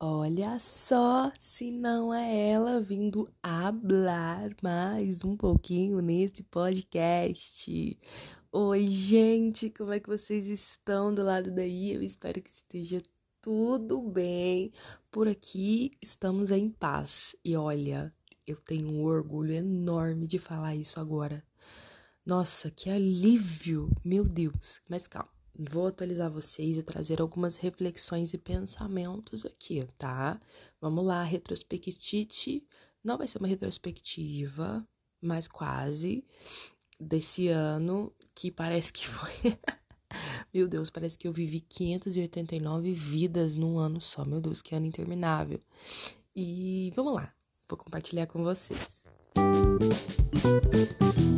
Olha 0.00 0.60
só, 0.60 1.32
se 1.40 1.72
não 1.72 2.14
é 2.14 2.50
ela 2.50 2.80
vindo 2.80 3.28
hablar 3.42 4.50
mais 4.62 5.24
um 5.24 5.36
pouquinho 5.36 6.00
nesse 6.00 6.44
podcast. 6.44 7.98
Oi, 8.52 8.86
gente, 8.86 9.70
como 9.70 9.92
é 9.92 9.98
que 9.98 10.08
vocês 10.08 10.46
estão 10.46 11.12
do 11.12 11.24
lado 11.24 11.50
daí? 11.50 11.92
Eu 11.92 12.00
espero 12.00 12.40
que 12.40 12.48
esteja 12.48 13.02
tudo 13.42 14.00
bem. 14.00 14.70
Por 15.10 15.26
aqui 15.26 15.90
estamos 16.00 16.52
em 16.52 16.70
paz. 16.70 17.34
E 17.44 17.56
olha, 17.56 18.14
eu 18.46 18.54
tenho 18.54 18.88
um 18.88 19.02
orgulho 19.02 19.52
enorme 19.52 20.28
de 20.28 20.38
falar 20.38 20.76
isso 20.76 21.00
agora. 21.00 21.42
Nossa, 22.24 22.70
que 22.70 22.88
alívio! 22.88 23.90
Meu 24.04 24.24
Deus! 24.24 24.80
Mas 24.88 25.08
calma 25.08 25.37
vou 25.58 25.88
atualizar 25.88 26.30
vocês 26.30 26.76
e 26.76 26.82
trazer 26.82 27.20
algumas 27.20 27.56
reflexões 27.56 28.32
e 28.32 28.38
pensamentos 28.38 29.44
aqui, 29.44 29.86
tá? 29.98 30.40
Vamos 30.80 31.04
lá, 31.04 31.22
retrospectite. 31.22 32.64
Não 33.02 33.18
vai 33.18 33.26
ser 33.26 33.38
uma 33.38 33.48
retrospectiva, 33.48 34.86
mas 35.20 35.48
quase 35.48 36.24
desse 37.00 37.48
ano 37.48 38.12
que 38.34 38.50
parece 38.50 38.92
que 38.92 39.06
foi. 39.06 39.32
Meu 40.54 40.68
Deus, 40.68 40.88
parece 40.88 41.18
que 41.18 41.28
eu 41.28 41.32
vivi 41.32 41.60
589 41.60 42.92
vidas 42.92 43.56
num 43.56 43.78
ano 43.78 44.00
só. 44.00 44.24
Meu 44.24 44.40
Deus, 44.40 44.62
que 44.62 44.74
ano 44.74 44.86
interminável. 44.86 45.60
E 46.34 46.92
vamos 46.94 47.14
lá, 47.14 47.34
vou 47.68 47.76
compartilhar 47.76 48.26
com 48.26 48.42
vocês. 48.42 49.04
Música 50.44 51.37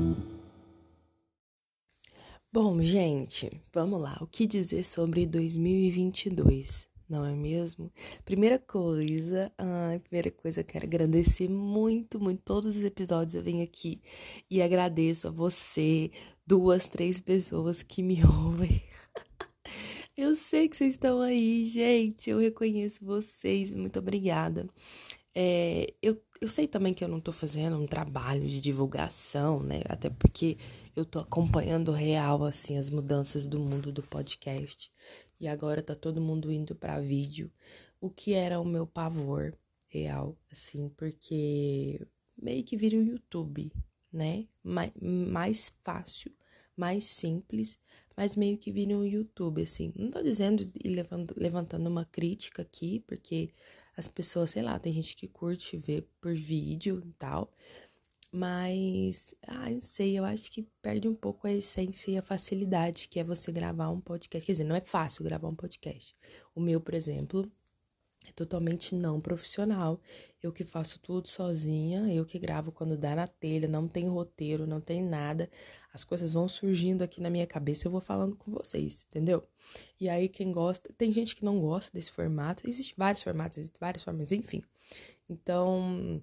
Bom, 2.53 2.83
gente, 2.83 3.49
vamos 3.73 4.01
lá. 4.01 4.19
O 4.21 4.27
que 4.27 4.45
dizer 4.45 4.85
sobre 4.85 5.25
2022? 5.25 6.89
Não 7.09 7.25
é 7.25 7.33
mesmo? 7.33 7.93
Primeira 8.25 8.59
coisa, 8.59 9.53
ai, 9.57 10.01
primeira 10.01 10.33
coisa, 10.33 10.65
quero 10.65 10.85
agradecer 10.85 11.49
muito, 11.49 12.19
muito. 12.19 12.43
Todos 12.43 12.77
os 12.77 12.83
episódios 12.83 13.37
eu 13.37 13.43
venho 13.43 13.63
aqui 13.63 14.03
e 14.51 14.61
agradeço 14.61 15.29
a 15.29 15.31
você, 15.31 16.11
duas, 16.45 16.89
três 16.89 17.21
pessoas 17.21 17.85
que 17.85 18.03
me 18.03 18.19
ouvem. 18.27 18.83
Eu 20.17 20.35
sei 20.35 20.69
que 20.69 20.77
vocês 20.77 20.95
estão 20.95 21.21
aí, 21.21 21.65
gente. 21.67 22.31
Eu 22.31 22.41
reconheço 22.41 23.05
vocês. 23.05 23.73
Muito 23.73 24.01
obrigada. 24.01 24.69
É, 25.33 25.95
eu, 26.03 26.21
eu 26.41 26.49
sei 26.49 26.67
também 26.67 26.93
que 26.93 27.05
eu 27.05 27.09
não 27.09 27.21
tô 27.21 27.33
fazendo 27.33 27.77
um 27.79 27.87
trabalho 27.87 28.49
de 28.49 28.61
divulgação, 28.61 29.63
né? 29.63 29.83
Até 29.89 30.11
porque 30.11 30.59
eu 30.97 31.05
tô 31.05 31.19
acompanhando 31.19 31.93
real, 31.93 32.45
assim, 32.45 32.77
as 32.77 32.91
mudanças 32.91 33.47
do 33.47 33.59
mundo 33.61 33.93
do 33.93 34.03
podcast. 34.03 34.91
E 35.41 35.49
agora 35.49 35.83
tá 35.83 35.95
todo 35.95 36.21
mundo 36.21 36.53
indo 36.53 36.75
para 36.75 37.01
vídeo, 37.01 37.51
o 38.01 38.11
que 38.11 38.33
era 38.33 38.61
o 38.61 38.65
meu 38.65 38.87
pavor 38.87 39.57
real, 39.89 40.37
assim, 40.51 40.89
porque 40.97 42.07
meio 42.37 42.63
que 42.63 42.77
vira 42.77 42.97
o 42.97 43.03
YouTube, 43.03 43.73
né? 44.13 44.47
Mais, 44.63 44.93
mais 45.01 45.73
fácil, 45.83 46.33
mais 46.77 47.05
simples, 47.05 47.79
mas 48.17 48.37
meio 48.37 48.59
que 48.59 48.71
vira 48.71 48.97
o 48.97 49.07
YouTube, 49.07 49.63
assim. 49.63 49.93
Não 49.97 50.11
tô 50.11 50.23
dizendo 50.23 50.71
e 50.83 50.89
levantando 51.37 51.89
uma 51.89 52.05
crítica 52.05 52.63
aqui, 52.63 53.01
porque 53.01 53.51
as 53.97 54.07
pessoas, 54.09 54.51
sei 54.51 54.63
lá, 54.63 54.79
tem 54.79 54.93
gente 54.93 55.17
que 55.17 55.27
curte 55.27 55.77
ver 55.77 56.07
por 56.21 56.35
vídeo 56.35 57.03
e 57.05 57.13
tal. 57.15 57.51
Mas, 58.33 59.35
ah, 59.47 59.69
não 59.69 59.83
sei, 59.83 60.17
eu 60.19 60.25
acho 60.25 60.51
que 60.53 60.63
perde 60.81 61.09
um 61.09 61.15
pouco 61.15 61.47
a 61.47 61.53
essência 61.53 62.13
e 62.13 62.19
a 62.19 62.23
facilidade 62.23 63.09
que 63.09 63.19
é 63.19 63.25
você 63.25 63.51
gravar 63.51 63.91
um 63.91 64.01
podcast. 64.01 64.47
Quer 64.47 64.53
dizer, 64.53 64.65
não 64.65 64.77
é 64.77 64.81
fácil 64.81 65.25
gravar 65.25 65.49
um 65.49 65.55
podcast. 65.55 66.15
O 66.55 66.61
meu, 66.61 66.81
por 66.81 66.95
exemplo, 66.95 67.51
é 68.29 68.33
totalmente 68.33 68.95
não 68.95 69.21
profissional. 69.21 70.01
Eu 70.41 70.53
que 70.53 70.65
faço 70.65 71.01
tudo 71.01 71.27
sozinha, 71.27 72.13
eu 72.13 72.25
que 72.25 72.39
gravo 72.39 72.71
quando 72.71 72.97
dá 72.97 73.17
na 73.17 73.27
telha, 73.27 73.67
não 73.67 73.89
tem 73.89 74.09
roteiro, 74.09 74.67
não 74.67 74.81
tem 74.81 75.03
nada. 75.03 75.51
As 75.93 76.05
coisas 76.05 76.33
vão 76.33 76.49
surgindo 76.49 77.03
aqui 77.03 77.21
na 77.21 77.31
minha 77.31 77.47
cabeça, 77.47 77.87
eu 77.87 77.91
vou 77.91 78.01
falando 78.01 78.37
com 78.37 78.53
vocês, 78.53 79.07
entendeu? 79.11 79.43
E 80.01 80.09
aí 80.09 80.29
quem 80.29 80.53
gosta, 80.53 80.93
tem 80.97 81.11
gente 81.11 81.35
que 81.35 81.45
não 81.45 81.61
gosta 81.61 81.91
desse 81.93 82.13
formato, 82.13 82.69
existem 82.69 82.95
vários 82.97 83.23
formatos, 83.23 83.59
existem 83.59 83.81
vários 83.81 84.05
formatos, 84.05 84.33
enfim. 84.33 84.63
Então, 85.29 86.23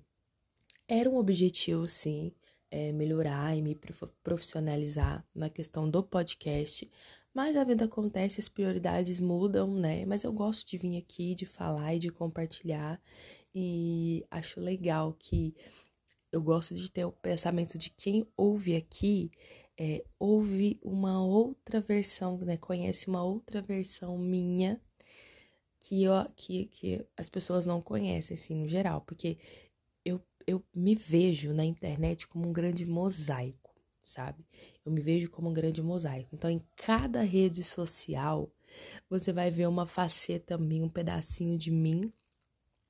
era 0.88 1.09
um 1.09 1.18
objetivo, 1.18 1.88
sim, 1.88 2.31
é, 2.72 2.92
melhorar 2.92 3.56
e 3.56 3.62
me 3.62 3.78
profissionalizar 4.24 5.25
na 5.34 5.50
questão 5.50 5.90
do 5.90 6.03
podcast, 6.03 6.90
mas 7.34 7.56
a 7.56 7.64
vida 7.64 7.86
acontece, 7.86 8.40
as 8.40 8.50
prioridades 8.50 9.20
mudam, 9.20 9.68
né? 9.68 10.06
Mas 10.06 10.24
eu 10.24 10.34
gosto 10.34 10.68
de 10.68 10.78
vir 10.78 10.98
aqui, 10.98 11.36
de 11.36 11.46
falar 11.46 11.96
e 11.96 12.00
de 12.00 12.09
compartilhar, 12.09 13.02
e 13.53 14.25
acho 14.31 14.59
legal 14.59 15.16
que 15.20 15.56
eu 16.31 16.42
gosto 16.42 16.75
de 16.75 16.92
ter 16.92 17.06
o 17.06 17.12
pensamento 17.12 17.78
de 17.78 17.90
quem 17.90 18.28
ouve 18.36 18.75
aqui 18.75 19.31
é, 19.78 20.04
ouve 20.19 20.80
uma 20.81 21.24
outra 21.24 21.80
versão, 21.80 22.38
né? 22.40 22.58
Conhece 22.58 23.08
uma 23.08 23.24
outra 23.24 23.62
versão 23.62 24.18
minha 24.18 24.81
que, 25.80 26.04
eu, 26.04 26.14
que, 26.36 26.66
que 26.66 27.06
as 27.16 27.30
pessoas 27.30 27.66
não 27.66 27.80
conhecem, 27.81 28.34
assim, 28.36 28.56
no 28.56 28.68
geral, 28.68 29.02
porque 29.02 29.38
eu 30.47 30.63
me 30.74 30.96
vejo 30.96 31.53
na 31.53 31.66
internet 31.66 32.25
como 32.25 32.47
um 32.47 32.53
grande 32.53 32.85
mosaico, 32.85 33.75
sabe? 34.02 34.47
Eu 34.85 34.91
me 34.94 35.02
vejo 35.02 35.30
como 35.30 35.50
um 35.50 35.53
grande 35.53 35.81
mosaico. 35.84 36.30
Então, 36.34 36.50
em 36.50 36.63
cada 36.78 37.22
rede 37.22 37.66
social, 37.66 38.50
você 39.09 39.34
vai 39.34 39.52
ver 39.52 39.68
uma 39.68 39.86
faceta 39.86 40.57
minha, 40.57 40.86
um 40.86 40.90
pedacinho 40.90 41.57
de 41.57 41.69
mim. 41.69 42.13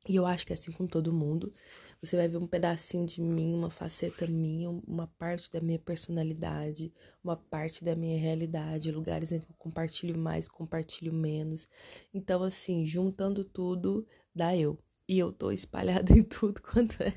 E 0.07 0.15
eu 0.15 0.25
acho 0.25 0.45
que 0.45 0.53
é 0.53 0.55
assim 0.55 0.71
com 0.71 0.85
todo 0.85 1.11
mundo. 1.11 1.51
Você 1.99 2.15
vai 2.15 2.27
ver 2.27 2.37
um 2.37 2.45
pedacinho 2.45 3.07
de 3.07 3.19
mim, 3.19 3.55
uma 3.55 3.71
faceta 3.71 4.27
minha, 4.27 4.69
uma 4.69 5.07
parte 5.07 5.51
da 5.51 5.59
minha 5.59 5.79
personalidade, 5.79 6.93
uma 7.23 7.35
parte 7.35 7.83
da 7.83 7.95
minha 7.95 8.19
realidade, 8.19 8.91
lugares 8.91 9.31
em 9.31 9.39
que 9.39 9.49
eu 9.49 9.55
compartilho 9.57 10.17
mais, 10.17 10.47
compartilho 10.47 11.11
menos. 11.11 11.67
Então, 12.13 12.43
assim, 12.43 12.85
juntando 12.85 13.43
tudo, 13.43 14.07
dá 14.33 14.55
eu. 14.55 14.77
E 15.09 15.17
eu 15.17 15.33
tô 15.33 15.51
espalhada 15.51 16.13
em 16.15 16.23
tudo 16.23 16.61
quanto 16.61 17.01
é 17.01 17.11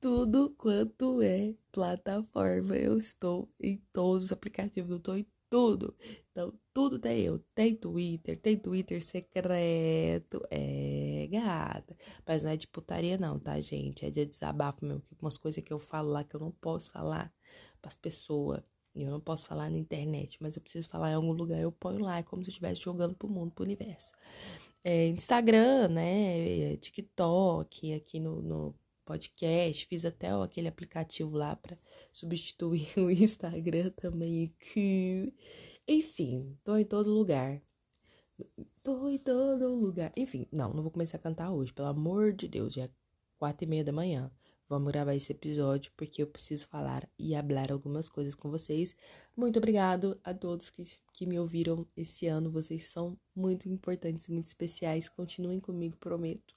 tudo 0.00 0.50
quanto 0.56 1.22
é 1.22 1.54
plataforma. 1.72 2.76
Eu 2.76 2.98
estou 2.98 3.48
em 3.60 3.76
todos 3.92 4.26
os 4.26 4.32
aplicativos, 4.32 4.90
eu 4.90 4.98
estou 4.98 5.16
em 5.16 5.26
tudo. 5.48 5.96
Então, 6.30 6.52
tudo 6.72 6.98
tem 6.98 7.20
eu. 7.22 7.38
Tem 7.54 7.74
Twitter, 7.74 8.38
tem 8.40 8.56
Twitter 8.56 9.02
secreto. 9.02 10.42
É, 10.50 11.26
gata. 11.30 11.96
Mas 12.26 12.42
não 12.42 12.50
é 12.50 12.56
de 12.56 12.66
putaria, 12.66 13.16
não, 13.18 13.38
tá, 13.38 13.58
gente? 13.60 14.04
É 14.04 14.10
de 14.10 14.26
desabafo 14.26 14.84
mesmo. 14.84 15.02
Umas 15.20 15.38
coisas 15.38 15.62
que 15.62 15.72
eu 15.72 15.78
falo 15.78 16.10
lá 16.10 16.24
que 16.24 16.36
eu 16.36 16.40
não 16.40 16.50
posso 16.50 16.90
falar 16.90 17.32
pras 17.80 17.94
pessoas. 17.94 18.62
Eu 18.94 19.10
não 19.10 19.20
posso 19.20 19.46
falar 19.46 19.70
na 19.70 19.76
internet, 19.76 20.38
mas 20.40 20.56
eu 20.56 20.62
preciso 20.62 20.88
falar 20.88 21.10
em 21.10 21.14
algum 21.14 21.32
lugar. 21.32 21.60
Eu 21.60 21.70
ponho 21.70 22.00
lá, 22.00 22.18
é 22.18 22.22
como 22.22 22.42
se 22.42 22.48
eu 22.48 22.52
estivesse 22.52 22.80
jogando 22.80 23.14
pro 23.14 23.30
mundo, 23.30 23.52
pro 23.52 23.64
universo. 23.64 24.12
É, 24.82 25.08
Instagram, 25.08 25.88
né? 25.88 26.72
É, 26.72 26.76
TikTok, 26.76 27.92
aqui 27.92 28.18
no, 28.18 28.40
no 28.40 28.74
podcast, 29.06 29.86
fiz 29.86 30.04
até 30.04 30.28
aquele 30.30 30.66
aplicativo 30.68 31.36
lá 31.36 31.54
para 31.54 31.78
substituir 32.12 32.88
o 32.98 33.08
Instagram 33.10 33.90
também. 33.90 34.52
Enfim, 35.88 36.58
tô 36.64 36.76
em 36.76 36.84
todo 36.84 37.08
lugar. 37.08 37.62
Tô 38.82 39.08
em 39.08 39.16
todo 39.18 39.74
lugar. 39.74 40.12
Enfim, 40.16 40.46
não, 40.52 40.74
não 40.74 40.82
vou 40.82 40.90
começar 40.90 41.16
a 41.16 41.20
cantar 41.20 41.52
hoje, 41.52 41.72
pelo 41.72 41.88
amor 41.88 42.32
de 42.32 42.48
Deus, 42.48 42.74
já 42.74 42.82
é 42.82 42.90
quatro 43.38 43.64
e 43.64 43.68
meia 43.68 43.84
da 43.84 43.92
manhã. 43.92 44.30
Vamos 44.68 44.90
gravar 44.90 45.14
esse 45.14 45.30
episódio 45.30 45.92
porque 45.96 46.20
eu 46.20 46.26
preciso 46.26 46.66
falar 46.66 47.08
e 47.16 47.36
hablar 47.36 47.70
algumas 47.70 48.08
coisas 48.08 48.34
com 48.34 48.50
vocês. 48.50 48.96
Muito 49.36 49.58
obrigado 49.58 50.20
a 50.24 50.34
todos 50.34 50.70
que, 50.70 50.82
que 51.12 51.24
me 51.24 51.38
ouviram 51.38 51.86
esse 51.96 52.26
ano. 52.26 52.50
Vocês 52.50 52.82
são 52.82 53.16
muito 53.34 53.68
importantes, 53.68 54.28
muito 54.28 54.48
especiais. 54.48 55.08
Continuem 55.08 55.60
comigo, 55.60 55.96
prometo 55.96 56.52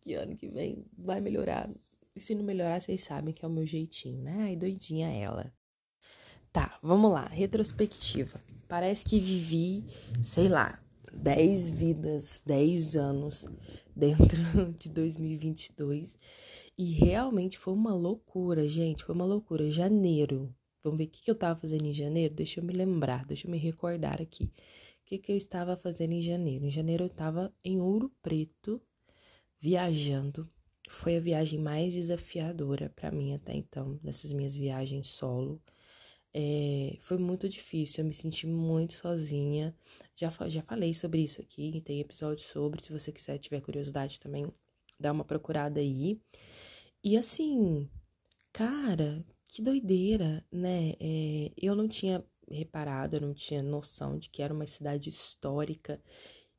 que 0.00 0.14
ano 0.14 0.36
que 0.36 0.48
vem 0.48 0.86
vai 0.96 1.20
melhorar. 1.20 1.70
E 2.14 2.20
se 2.20 2.34
não 2.34 2.42
melhorar, 2.42 2.80
vocês 2.80 3.02
sabem 3.02 3.32
que 3.32 3.44
é 3.44 3.48
o 3.48 3.50
meu 3.50 3.66
jeitinho, 3.66 4.22
né? 4.22 4.36
Ai, 4.40 4.56
doidinha 4.56 5.08
ela. 5.08 5.52
Tá, 6.52 6.78
vamos 6.82 7.12
lá. 7.12 7.26
Retrospectiva. 7.26 8.40
Parece 8.68 9.04
que 9.04 9.20
vivi, 9.20 9.84
sei 10.24 10.48
lá, 10.48 10.82
10 11.12 11.70
vidas, 11.70 12.42
10 12.44 12.96
anos 12.96 13.46
dentro 13.94 14.38
de 14.80 14.88
2022. 14.88 16.18
E 16.76 16.92
realmente 16.92 17.58
foi 17.58 17.74
uma 17.74 17.94
loucura, 17.94 18.68
gente. 18.68 19.04
Foi 19.04 19.14
uma 19.14 19.24
loucura. 19.24 19.70
Janeiro. 19.70 20.52
Vamos 20.82 20.98
ver 20.98 21.04
o 21.04 21.08
que, 21.08 21.30
eu 21.30 21.34
tava 21.34 21.60
fazendo 21.60 21.84
em 21.84 21.92
janeiro? 21.92 22.34
Deixa 22.34 22.58
eu 22.58 22.64
me 22.64 22.72
lembrar, 22.72 23.26
deixa 23.26 23.46
eu 23.46 23.50
me 23.50 23.58
recordar 23.58 24.20
aqui. 24.20 24.44
O 24.44 24.50
que, 25.04 25.18
que 25.18 25.32
eu 25.32 25.36
estava 25.36 25.76
fazendo 25.76 26.12
em 26.12 26.22
janeiro? 26.22 26.64
Em 26.64 26.70
janeiro 26.70 27.04
eu 27.04 27.08
estava 27.08 27.52
em 27.62 27.80
Ouro 27.80 28.10
Preto, 28.22 28.80
viajando. 29.60 30.48
Foi 30.88 31.16
a 31.16 31.20
viagem 31.20 31.58
mais 31.58 31.92
desafiadora 31.94 32.90
para 32.96 33.10
mim 33.12 33.34
até 33.34 33.54
então, 33.54 34.00
nessas 34.02 34.32
minhas 34.32 34.54
viagens 34.54 35.06
solo. 35.08 35.62
É, 36.32 36.96
foi 37.00 37.18
muito 37.18 37.48
difícil, 37.48 38.02
eu 38.02 38.08
me 38.08 38.14
senti 38.14 38.46
muito 38.46 38.94
sozinha. 38.94 39.74
Já, 40.16 40.32
já 40.48 40.62
falei 40.62 40.94
sobre 40.94 41.22
isso 41.22 41.40
aqui, 41.40 41.80
tem 41.80 42.00
episódio 42.00 42.44
sobre. 42.44 42.82
Se 42.82 42.92
você 42.92 43.12
quiser, 43.12 43.38
tiver 43.38 43.60
curiosidade 43.60 44.18
também, 44.18 44.46
dá 44.98 45.12
uma 45.12 45.24
procurada 45.24 45.80
aí. 45.80 46.20
E 47.02 47.16
assim, 47.16 47.88
cara, 48.52 49.24
que 49.48 49.62
doideira, 49.62 50.44
né? 50.52 50.94
É, 51.00 51.52
eu 51.56 51.74
não 51.74 51.88
tinha 51.88 52.24
reparado, 52.50 53.16
eu 53.16 53.20
não 53.20 53.34
tinha 53.34 53.62
noção 53.62 54.18
de 54.18 54.28
que 54.28 54.42
era 54.42 54.52
uma 54.52 54.66
cidade 54.66 55.08
histórica, 55.08 56.02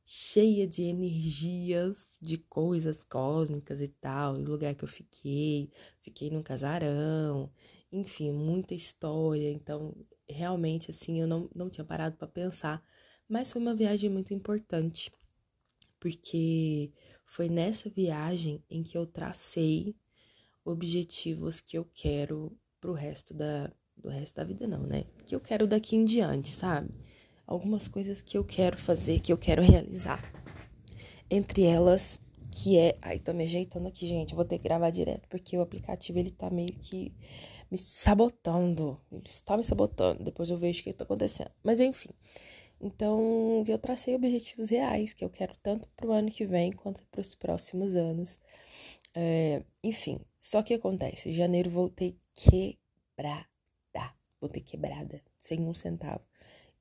cheia 0.04 0.66
de 0.66 0.82
energias, 0.82 2.18
de 2.20 2.36
coisas 2.36 3.04
cósmicas 3.04 3.80
e 3.80 3.88
tal. 3.88 4.34
O 4.34 4.44
lugar 4.44 4.74
que 4.74 4.84
eu 4.84 4.88
fiquei, 4.88 5.70
fiquei 6.00 6.30
num 6.30 6.42
casarão, 6.42 7.50
enfim, 7.90 8.30
muita 8.32 8.74
história. 8.74 9.50
Então, 9.50 9.94
realmente, 10.28 10.90
assim, 10.90 11.20
eu 11.20 11.26
não, 11.26 11.48
não 11.54 11.70
tinha 11.70 11.84
parado 11.84 12.16
para 12.16 12.28
pensar. 12.28 12.84
Mas 13.28 13.52
foi 13.52 13.62
uma 13.62 13.74
viagem 13.74 14.10
muito 14.10 14.34
importante, 14.34 15.10
porque 15.98 16.92
foi 17.24 17.48
nessa 17.48 17.88
viagem 17.88 18.62
em 18.68 18.82
que 18.82 18.98
eu 18.98 19.06
tracei 19.06 19.96
objetivos 20.64 21.60
que 21.60 21.78
eu 21.78 21.84
quero 21.94 22.56
pro 22.80 22.92
resto 22.92 23.32
da, 23.32 23.72
do 23.96 24.08
resto 24.08 24.36
da 24.36 24.44
vida, 24.44 24.66
não, 24.66 24.86
né? 24.86 25.04
Que 25.24 25.34
eu 25.34 25.40
quero 25.40 25.66
daqui 25.66 25.96
em 25.96 26.04
diante, 26.04 26.50
sabe? 26.50 26.92
Algumas 27.46 27.88
coisas 27.88 28.20
que 28.20 28.36
eu 28.38 28.44
quero 28.44 28.76
fazer, 28.76 29.20
que 29.20 29.32
eu 29.32 29.38
quero 29.38 29.62
realizar. 29.62 30.22
Entre 31.30 31.64
elas, 31.64 32.20
que 32.50 32.78
é. 32.78 32.96
Ai, 33.00 33.18
tô 33.18 33.32
me 33.32 33.44
ajeitando 33.44 33.88
aqui, 33.88 34.06
gente. 34.06 34.30
Eu 34.32 34.36
vou 34.36 34.44
ter 34.44 34.58
que 34.58 34.64
gravar 34.64 34.90
direto, 34.90 35.28
porque 35.28 35.56
o 35.56 35.60
aplicativo 35.60 36.18
ele 36.18 36.30
tá 36.30 36.50
meio 36.50 36.72
que 36.74 37.12
me 37.70 37.78
sabotando. 37.78 39.00
Ele 39.10 39.22
está 39.26 39.56
me 39.56 39.64
sabotando. 39.64 40.22
Depois 40.22 40.50
eu 40.50 40.58
vejo 40.58 40.80
o 40.80 40.84
que 40.84 40.90
está 40.90 41.04
acontecendo. 41.04 41.50
Mas 41.62 41.80
enfim. 41.80 42.10
Então, 42.80 43.64
eu 43.68 43.78
tracei 43.78 44.14
objetivos 44.14 44.70
reais 44.70 45.14
que 45.14 45.24
eu 45.24 45.30
quero 45.30 45.54
tanto 45.62 45.86
para 45.96 46.06
o 46.08 46.12
ano 46.12 46.30
que 46.30 46.44
vem 46.44 46.72
quanto 46.72 47.04
para 47.04 47.20
os 47.20 47.34
próximos 47.34 47.94
anos. 47.94 48.40
É, 49.14 49.62
enfim, 49.84 50.20
só 50.40 50.62
que 50.62 50.74
acontece, 50.74 51.32
janeiro 51.32 51.70
voltei 51.70 52.18
quebrada. 52.34 53.46
Voltei 54.40 54.60
quebrada, 54.60 55.22
sem 55.38 55.60
um 55.60 55.72
centavo. 55.72 56.24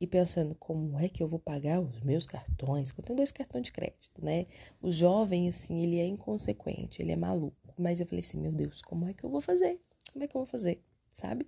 E 0.02 0.08
pensando, 0.08 0.54
como 0.56 1.00
é 1.00 1.08
que 1.08 1.24
eu 1.24 1.28
vou 1.30 1.40
pagar 1.40 1.80
os 1.80 2.02
meus 2.02 2.28
cartões? 2.28 2.92
Eu 2.98 3.04
tenho 3.04 3.16
dois 3.16 3.32
cartões 3.32 3.64
de 3.64 3.72
crédito, 3.72 4.22
né? 4.22 4.48
O 4.82 4.92
jovem, 4.92 5.48
assim, 5.48 5.82
ele 5.82 6.00
é 6.00 6.06
inconsequente, 6.06 7.02
ele 7.02 7.14
é 7.14 7.16
maluco. 7.16 7.56
Mas 7.78 8.02
eu 8.02 8.06
falei 8.06 8.20
assim, 8.20 8.40
meu 8.40 8.52
Deus, 8.52 8.82
como 8.82 9.08
é 9.08 9.14
que 9.14 9.24
eu 9.24 9.30
vou 9.30 9.40
fazer? 9.40 9.80
como 10.12 10.24
é 10.24 10.28
que 10.28 10.36
eu 10.36 10.42
vou 10.42 10.46
fazer, 10.46 10.82
sabe? 11.10 11.48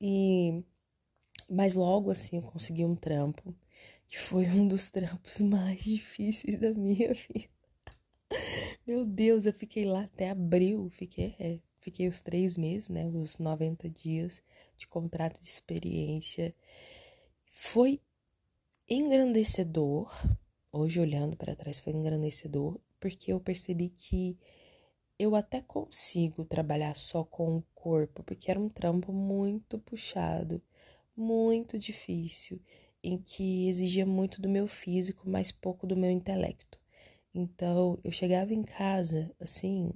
E 0.00 0.62
mas 1.48 1.74
logo 1.74 2.10
assim 2.10 2.36
eu 2.36 2.42
consegui 2.42 2.84
um 2.84 2.96
trampo 2.96 3.54
que 4.08 4.18
foi 4.18 4.46
um 4.46 4.66
dos 4.66 4.90
trampos 4.92 5.40
mais 5.40 5.82
difíceis 5.82 6.58
da 6.58 6.72
minha 6.72 7.14
vida. 7.14 7.48
Meu 8.86 9.04
Deus, 9.04 9.46
eu 9.46 9.52
fiquei 9.52 9.84
lá 9.84 10.02
até 10.02 10.30
abril, 10.30 10.88
fiquei, 10.90 11.34
é, 11.38 11.58
fiquei 11.80 12.08
os 12.08 12.20
três 12.20 12.56
meses, 12.56 12.88
né? 12.88 13.06
Os 13.06 13.38
90 13.38 13.88
dias 13.88 14.42
de 14.76 14.86
contrato 14.86 15.40
de 15.40 15.48
experiência. 15.48 16.54
Foi 17.58 18.02
engrandecedor. 18.86 20.12
Hoje, 20.70 21.00
olhando 21.00 21.38
para 21.38 21.56
trás, 21.56 21.78
foi 21.78 21.94
engrandecedor, 21.94 22.78
porque 23.00 23.32
eu 23.32 23.40
percebi 23.40 23.88
que 23.88 24.38
eu 25.18 25.34
até 25.34 25.62
consigo 25.62 26.44
trabalhar 26.44 26.94
só 26.94 27.24
com 27.24 27.56
o 27.56 27.64
corpo, 27.74 28.22
porque 28.22 28.50
era 28.50 28.60
um 28.60 28.68
trampo 28.68 29.10
muito 29.10 29.78
puxado, 29.78 30.62
muito 31.16 31.78
difícil, 31.78 32.60
em 33.02 33.16
que 33.16 33.66
exigia 33.70 34.04
muito 34.04 34.38
do 34.38 34.50
meu 34.50 34.68
físico, 34.68 35.26
mas 35.26 35.50
pouco 35.50 35.86
do 35.86 35.96
meu 35.96 36.10
intelecto. 36.10 36.78
Então, 37.34 37.98
eu 38.04 38.12
chegava 38.12 38.52
em 38.52 38.62
casa, 38.62 39.34
assim, 39.40 39.90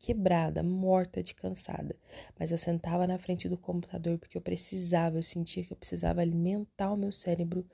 quebrada, 0.00 0.62
morta 0.62 1.22
de 1.22 1.34
cansada, 1.34 1.94
mas 2.38 2.50
eu 2.50 2.58
sentava 2.58 3.06
na 3.06 3.18
frente 3.18 3.48
do 3.48 3.58
computador 3.58 4.18
porque 4.18 4.36
eu 4.36 4.42
precisava, 4.42 5.18
eu 5.18 5.22
sentia 5.22 5.62
que 5.62 5.72
eu 5.72 5.76
precisava 5.76 6.22
alimentar 6.22 6.90
o 6.90 6.96
meu 6.96 7.12
cérebro 7.12 7.66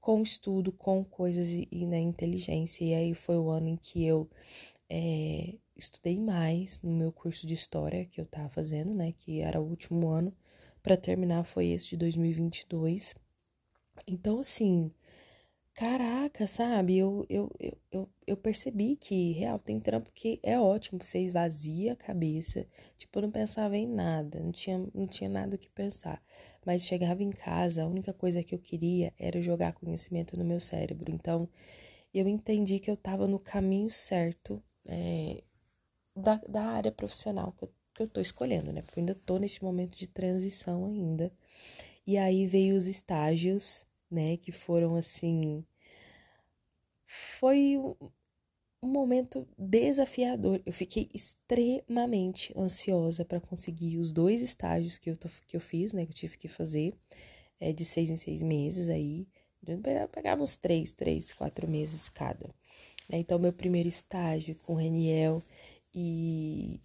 com 0.00 0.22
estudo, 0.22 0.72
com 0.72 1.04
coisas 1.04 1.48
e, 1.50 1.86
na 1.86 1.98
inteligência. 1.98 2.84
E 2.84 2.94
aí 2.94 3.14
foi 3.14 3.36
o 3.36 3.48
ano 3.50 3.68
em 3.68 3.76
que 3.76 4.04
eu 4.04 4.28
é, 4.88 5.54
estudei 5.76 6.18
mais 6.18 6.80
no 6.82 6.90
meu 6.90 7.12
curso 7.12 7.46
de 7.46 7.54
história 7.54 8.06
que 8.06 8.20
eu 8.20 8.26
tava 8.26 8.48
fazendo, 8.48 8.92
né? 8.92 9.12
Que 9.12 9.40
era 9.40 9.60
o 9.60 9.64
último 9.64 10.08
ano 10.08 10.34
para 10.82 10.96
terminar, 10.96 11.44
foi 11.44 11.68
esse 11.68 11.90
de 11.90 11.96
2022. 11.98 13.14
Então, 14.06 14.40
assim, 14.40 14.90
caraca, 15.80 16.46
sabe? 16.46 16.98
Eu, 16.98 17.24
eu, 17.30 17.50
eu, 17.58 17.78
eu, 17.90 18.08
eu 18.26 18.36
percebi 18.36 18.96
que, 18.96 19.32
real, 19.32 19.58
tem 19.58 19.80
trampo 19.80 20.10
que 20.12 20.38
é 20.42 20.60
ótimo, 20.60 21.00
você 21.02 21.20
esvazia 21.20 21.94
a 21.94 21.96
cabeça. 21.96 22.66
Tipo, 22.98 23.18
eu 23.18 23.22
não 23.22 23.30
pensava 23.30 23.74
em 23.78 23.86
nada, 23.86 24.38
não 24.40 24.52
tinha, 24.52 24.78
não 24.94 25.06
tinha 25.06 25.30
nada 25.30 25.56
o 25.56 25.58
que 25.58 25.70
pensar. 25.70 26.22
Mas 26.66 26.82
chegava 26.84 27.22
em 27.22 27.30
casa, 27.30 27.82
a 27.82 27.86
única 27.86 28.12
coisa 28.12 28.42
que 28.42 28.54
eu 28.54 28.58
queria 28.58 29.14
era 29.18 29.40
jogar 29.40 29.72
conhecimento 29.72 30.36
no 30.36 30.44
meu 30.44 30.60
cérebro. 30.60 31.10
Então, 31.10 31.48
eu 32.12 32.28
entendi 32.28 32.78
que 32.78 32.90
eu 32.90 32.96
tava 32.96 33.26
no 33.26 33.38
caminho 33.38 33.90
certo. 33.90 34.62
É, 34.86 35.42
da, 36.16 36.36
da 36.48 36.62
área 36.62 36.92
profissional 36.92 37.52
que 37.52 37.64
eu, 37.64 37.72
que 37.94 38.02
eu 38.02 38.08
tô 38.08 38.20
escolhendo, 38.20 38.72
né? 38.72 38.82
Porque 38.82 38.98
eu 38.98 39.02
ainda 39.02 39.14
tô 39.14 39.38
nesse 39.38 39.62
momento 39.62 39.96
de 39.96 40.06
transição 40.06 40.84
ainda. 40.86 41.32
E 42.06 42.18
aí 42.18 42.46
veio 42.46 42.76
os 42.76 42.86
estágios, 42.86 43.86
né? 44.10 44.36
Que 44.36 44.52
foram 44.52 44.96
assim. 44.96 45.64
Foi 47.12 47.76
um, 47.76 48.88
momento 48.88 49.46
desafiador. 49.58 50.62
Eu 50.64 50.72
fiquei 50.72 51.10
extremamente 51.12 52.56
ansiosa 52.56 53.24
para 53.24 53.40
conseguir 53.40 53.98
os 53.98 54.12
dois 54.12 54.40
estágios 54.40 54.96
que 54.96 55.10
eu, 55.10 55.16
tô, 55.16 55.28
que 55.46 55.56
eu 55.56 55.60
fiz, 55.60 55.92
né? 55.92 56.04
Que 56.04 56.12
eu 56.12 56.16
tive 56.16 56.38
que 56.38 56.46
fazer, 56.46 56.94
é, 57.58 57.72
de 57.72 57.84
seis 57.84 58.10
em 58.10 58.16
seis 58.16 58.42
meses 58.44 58.88
aí. 58.88 59.26
Eu 59.66 59.80
pegava 60.08 60.42
uns 60.42 60.56
três, 60.56 60.92
três, 60.92 61.32
quatro 61.32 61.68
meses 61.68 62.04
de 62.04 62.12
cada. 62.12 62.48
Então, 63.10 63.40
meu 63.40 63.52
primeiro 63.52 63.88
estágio 63.88 64.54
com 64.64 64.74
o 64.74 64.76
Reniel, 64.76 65.42
e 65.92 66.80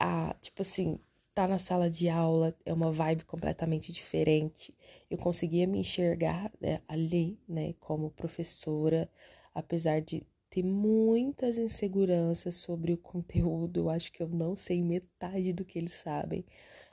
a, 0.00 0.34
tipo 0.40 0.62
assim, 0.62 0.98
tá 1.34 1.48
na 1.48 1.58
sala 1.58 1.90
de 1.90 2.08
aula 2.08 2.54
é 2.64 2.72
uma 2.72 2.92
vibe 2.92 3.24
completamente 3.24 3.92
diferente. 3.92 4.72
Eu 5.10 5.18
conseguia 5.18 5.66
me 5.66 5.80
enxergar 5.80 6.50
né, 6.60 6.80
ali, 6.86 7.38
né, 7.48 7.74
como 7.80 8.10
professora, 8.10 9.10
apesar 9.52 10.00
de 10.00 10.24
ter 10.48 10.62
muitas 10.62 11.58
inseguranças 11.58 12.54
sobre 12.54 12.92
o 12.92 12.98
conteúdo. 12.98 13.80
Eu 13.80 13.90
acho 13.90 14.12
que 14.12 14.22
eu 14.22 14.28
não 14.28 14.54
sei 14.54 14.82
metade 14.82 15.52
do 15.52 15.64
que 15.64 15.78
eles 15.78 15.94
sabem, 15.94 16.44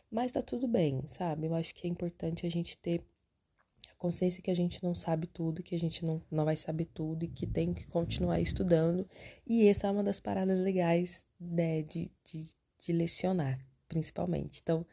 mas 0.10 0.32
tá 0.32 0.42
tudo 0.42 0.68
bem, 0.68 1.04
sabe? 1.08 1.46
Eu 1.46 1.54
acho 1.54 1.76
que 1.76 1.88
é 1.88 1.90
importante 1.90 2.46
a 2.46 2.50
gente 2.50 2.78
ter 2.78 3.04
consciência 4.00 4.42
que 4.42 4.50
a 4.50 4.56
gente 4.56 4.84
não 4.84 4.96
sabe 4.96 5.28
tudo, 5.28 5.62
que 5.62 5.76
a 5.76 5.80
gente 5.80 6.04
não, 6.04 6.20
não 6.32 6.44
vai 6.44 6.58
saber 6.58 6.86
tudo 6.86 7.24
e 7.24 7.28
que 7.28 7.46
tem 7.46 7.72
que 7.72 7.86
continuar 7.86 8.42
estudando. 8.42 9.08
E 9.46 9.68
essa 9.68 9.86
é 9.86 9.92
uma 9.92 10.04
das 10.04 10.20
paradas 10.20 10.60
legais 10.60 11.28
né, 11.40 11.84
de, 11.84 12.10
de, 12.24 12.50
de 12.80 12.92
lecionar, 12.92 13.60
principalmente. 13.92 14.62
Então, 14.64 14.86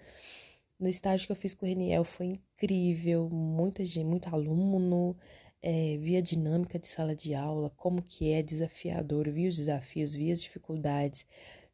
no 0.79 0.89
estágio 0.89 1.27
que 1.27 1.33
eu 1.33 1.37
fiz 1.37 1.55
com 1.55 1.65
o 1.65 1.69
Reniel 1.69 2.03
foi 2.03 2.27
incrível, 2.27 3.31
muita 3.31 3.85
gente, 3.85 4.05
muito 4.05 4.29
aluno, 4.29 5.17
é, 5.63 5.97
vi 5.99 6.17
a 6.17 6.21
dinâmica 6.21 6.81
de 6.81 6.89
sala 6.89 7.15
de 7.15 7.33
aula, 7.33 7.71
como 7.77 8.03
que 8.03 8.33
é 8.33 8.43
desafiador, 8.43 9.31
vi 9.31 9.47
os 9.47 9.57
desafios, 9.57 10.15
vi 10.15 10.33
as 10.33 10.43
dificuldades, 10.43 11.25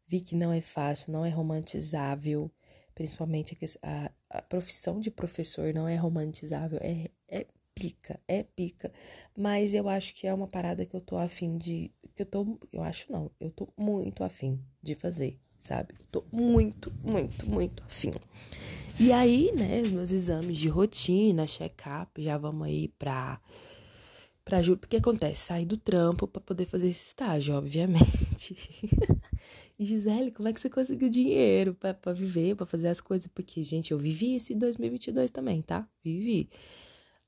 vi 0.06 0.20
que 0.20 0.36
não 0.36 0.52
é 0.52 0.60
fácil, 0.60 1.12
não 1.12 1.24
é 1.24 1.30
romantizável, 1.30 2.50
principalmente 2.94 3.56
a, 3.82 4.06
a, 4.06 4.38
a 4.38 4.42
profissão 4.42 5.00
de 5.00 5.10
professor 5.10 5.72
não 5.72 5.88
é 5.88 5.96
romantizável, 5.96 6.78
é, 6.82 7.10
é 7.26 7.46
pica, 7.74 8.20
é 8.28 8.42
pica. 8.42 8.92
Mas 9.36 9.72
eu 9.72 9.88
acho 9.88 10.14
que 10.14 10.26
é 10.26 10.34
uma 10.34 10.46
parada 10.46 10.84
que 10.84 10.94
eu 10.94 11.00
tô 11.00 11.16
afim 11.16 11.56
de. 11.56 11.90
Que 12.14 12.22
eu 12.22 12.26
tô. 12.26 12.58
Eu 12.72 12.82
acho 12.82 13.10
não, 13.10 13.30
eu 13.40 13.50
tô 13.50 13.68
muito 13.76 14.22
afim 14.22 14.62
de 14.82 14.94
fazer, 14.94 15.38
sabe? 15.64 15.94
Tô 16.12 16.22
muito, 16.30 16.92
muito, 17.02 17.48
muito 17.48 17.82
afim. 17.82 18.12
E 19.00 19.10
aí, 19.10 19.50
né, 19.52 19.82
meus 19.82 20.12
exames 20.12 20.56
de 20.56 20.68
rotina, 20.68 21.46
check-up, 21.46 22.22
já 22.22 22.38
vamos 22.38 22.66
aí 22.66 22.88
pra. 22.98 23.40
Pra 24.44 24.60
julho, 24.60 24.78
porque 24.78 24.98
acontece, 24.98 25.46
sair 25.46 25.64
do 25.64 25.78
trampo 25.78 26.28
para 26.28 26.42
poder 26.42 26.66
fazer 26.66 26.90
esse 26.90 27.06
estágio, 27.06 27.54
obviamente. 27.54 28.54
E 29.76 29.84
Gisele, 29.84 30.30
como 30.30 30.46
é 30.48 30.52
que 30.52 30.60
você 30.60 30.70
conseguiu 30.70 31.08
dinheiro 31.08 31.74
para 31.74 32.12
viver, 32.12 32.54
para 32.54 32.64
fazer 32.64 32.86
as 32.86 33.00
coisas? 33.00 33.26
Porque, 33.26 33.64
gente, 33.64 33.90
eu 33.90 33.98
vivi 33.98 34.36
esse 34.36 34.54
2022 34.54 35.32
também, 35.32 35.60
tá? 35.62 35.88
Vivi. 36.02 36.48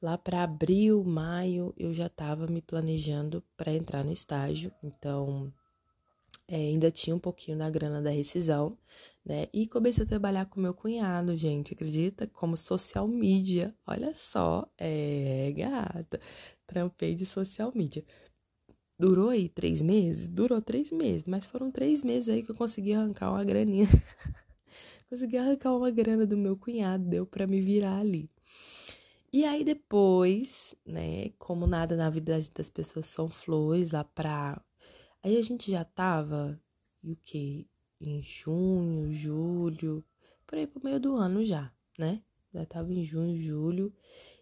Lá 0.00 0.16
para 0.16 0.44
abril, 0.44 1.02
maio, 1.02 1.74
eu 1.76 1.92
já 1.92 2.08
tava 2.08 2.46
me 2.46 2.62
planejando 2.62 3.42
para 3.56 3.74
entrar 3.74 4.04
no 4.04 4.12
estágio. 4.12 4.70
Então, 4.80 5.52
é, 6.48 6.56
ainda 6.56 6.90
tinha 6.90 7.14
um 7.14 7.18
pouquinho 7.18 7.58
da 7.58 7.68
grana 7.68 8.00
da 8.00 8.10
rescisão, 8.10 8.78
né? 9.24 9.48
E 9.52 9.66
comecei 9.66 10.04
a 10.04 10.06
trabalhar 10.06 10.46
com 10.46 10.60
meu 10.60 10.72
cunhado, 10.74 11.36
gente, 11.36 11.74
acredita? 11.74 12.26
Como 12.28 12.56
social 12.56 13.08
media. 13.08 13.74
Olha 13.86 14.14
só, 14.14 14.68
é 14.78 15.52
gata. 15.56 16.20
Trampei 16.66 17.14
de 17.14 17.26
social 17.26 17.72
media. 17.74 18.04
Durou 18.98 19.28
aí 19.28 19.48
três 19.48 19.82
meses? 19.82 20.28
Durou 20.28 20.62
três 20.62 20.90
meses, 20.90 21.24
mas 21.26 21.46
foram 21.46 21.70
três 21.70 22.02
meses 22.02 22.28
aí 22.28 22.42
que 22.42 22.50
eu 22.50 22.54
consegui 22.56 22.94
arrancar 22.94 23.30
uma 23.30 23.44
graninha. 23.44 23.86
consegui 25.10 25.36
arrancar 25.36 25.76
uma 25.76 25.90
grana 25.90 26.26
do 26.26 26.36
meu 26.36 26.56
cunhado, 26.56 27.04
deu 27.04 27.26
para 27.26 27.46
me 27.46 27.60
virar 27.60 27.98
ali. 27.98 28.30
E 29.32 29.44
aí 29.44 29.64
depois, 29.64 30.74
né, 30.86 31.30
como 31.38 31.66
nada 31.66 31.94
na 31.96 32.08
vida 32.08 32.38
das 32.54 32.70
pessoas 32.70 33.06
são 33.06 33.28
flores, 33.28 33.90
lá 33.90 34.02
pra. 34.02 34.62
Aí 35.26 35.36
a 35.38 35.42
gente 35.42 35.72
já 35.72 35.84
tava, 35.84 36.56
e 37.02 37.10
o 37.10 37.16
quê? 37.16 37.66
Em 38.00 38.22
junho, 38.22 39.10
julho, 39.10 40.04
por 40.46 40.56
aí 40.56 40.68
pro 40.68 40.80
meio 40.84 41.00
do 41.00 41.16
ano 41.16 41.44
já, 41.44 41.72
né? 41.98 42.22
Já 42.54 42.64
tava 42.64 42.92
em 42.92 43.02
junho, 43.02 43.36
julho. 43.36 43.92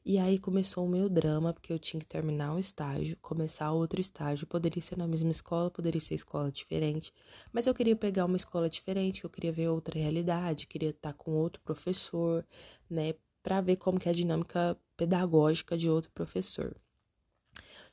E 0.04 0.18
aí 0.18 0.38
começou 0.38 0.84
o 0.84 0.88
meu 0.88 1.08
drama, 1.08 1.54
porque 1.54 1.72
eu 1.72 1.78
tinha 1.78 1.98
que 1.98 2.04
terminar 2.04 2.52
um 2.52 2.58
estágio, 2.58 3.16
começar 3.22 3.72
outro 3.72 3.98
estágio. 3.98 4.46
Poderia 4.46 4.82
ser 4.82 4.98
na 4.98 5.06
mesma 5.08 5.30
escola, 5.30 5.70
poderia 5.70 6.02
ser 6.02 6.16
escola 6.16 6.52
diferente. 6.52 7.14
Mas 7.50 7.66
eu 7.66 7.74
queria 7.74 7.96
pegar 7.96 8.26
uma 8.26 8.36
escola 8.36 8.68
diferente, 8.68 9.24
eu 9.24 9.30
queria 9.30 9.52
ver 9.52 9.70
outra 9.70 9.98
realidade, 9.98 10.66
queria 10.66 10.90
estar 10.90 11.14
com 11.14 11.30
outro 11.30 11.62
professor, 11.62 12.46
né? 12.90 13.14
Para 13.42 13.62
ver 13.62 13.76
como 13.76 13.98
que 13.98 14.06
é 14.06 14.12
a 14.12 14.14
dinâmica 14.14 14.78
pedagógica 14.98 15.78
de 15.78 15.88
outro 15.88 16.10
professor. 16.10 16.76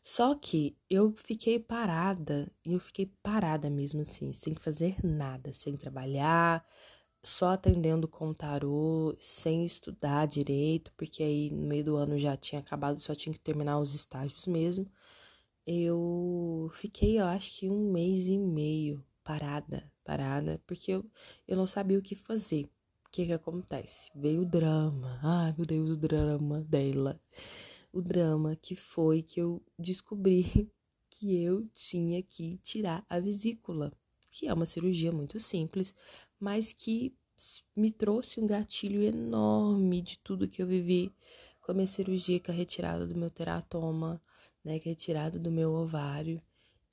Só 0.04 0.34
que 0.36 0.76
eu 0.90 1.14
fiquei 1.16 1.60
parada, 1.60 2.52
e 2.66 2.74
eu 2.74 2.80
fiquei 2.80 3.06
parada 3.22 3.70
mesmo 3.70 4.02
assim, 4.02 4.32
sem 4.34 4.56
fazer 4.56 4.96
nada, 5.04 5.54
sem 5.54 5.78
trabalhar, 5.78 6.66
só 7.24 7.50
atendendo 7.52 8.08
com 8.08 8.34
tarô, 8.34 9.16
sem 9.20 9.64
estudar 9.64 10.26
direito, 10.26 10.92
porque 10.98 11.22
aí 11.24 11.52
no 11.52 11.68
meio 11.68 11.84
do 11.84 11.96
ano 11.98 12.18
já 12.18 12.36
tinha 12.36 12.60
acabado, 12.62 13.00
só 13.00 13.14
tinha 13.14 13.34
que 13.34 13.40
terminar 13.40 13.80
os 13.80 13.94
estágios 13.94 14.48
mesmo. 14.48 14.88
Eu 15.66 16.72
fiquei, 16.74 17.20
eu 17.20 17.26
acho 17.26 17.60
que 17.60 17.70
um 17.70 17.92
mês 17.92 18.28
e 18.28 18.38
meio 18.38 19.04
parada, 19.24 19.92
parada, 20.04 20.60
porque 20.66 20.92
eu, 20.92 21.06
eu 21.48 21.56
não 21.56 21.68
sabia 21.68 22.00
o 22.00 22.02
que 22.02 22.16
fazer. 22.16 22.66
O 23.06 23.12
que 23.12 23.26
que 23.28 23.34
acontece? 23.34 24.10
Veio 24.16 24.42
o 24.42 24.46
drama. 24.46 25.20
Ai, 25.22 25.54
meu 25.58 25.66
Deus, 25.66 25.90
o 25.92 25.98
drama 25.98 26.62
dela. 26.62 27.20
O 27.94 28.02
drama 28.02 28.56
que 28.56 28.76
foi 28.76 29.22
que 29.22 29.42
eu 29.42 29.62
descobri 29.78 30.72
que 31.10 31.44
eu 31.44 31.68
tinha 31.74 32.24
que 32.24 32.58
tirar 32.58 33.06
a 33.10 33.20
vesícula, 33.20 33.92
que 34.30 34.48
é 34.48 34.54
uma 34.54 34.66
cirurgia 34.66 35.12
muito 35.12 35.40
simples, 35.40 35.94
mas 36.40 36.72
que 36.72 37.14
me 37.76 37.92
trouxe 37.92 38.40
um 38.40 38.48
gatilho 38.48 39.02
enorme 39.02 40.02
de 40.02 40.18
tudo 40.20 40.48
que 40.48 40.62
eu 40.62 40.68
vivi 40.68 41.12
com 41.60 41.72
a 41.72 41.76
minha 41.76 41.88
cirurgia, 41.88 42.40
com 42.40 42.52
a 42.52 42.56
retirada 42.56 43.06
do 43.06 43.20
meu 43.20 43.30
teratoma, 43.30 44.22
né, 44.64 44.80
que 44.80 44.88
é 44.88 44.92
retirada 44.92 45.38
do 45.38 45.52
meu 45.52 45.74
ovário. 45.74 46.42